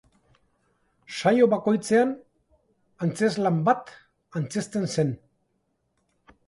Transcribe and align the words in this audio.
Saio 1.17 1.49
bakoitzean 1.51 2.15
antzezlan 3.07 3.61
bat 3.71 3.93
antzezten 4.43 4.93
zen. 4.97 5.15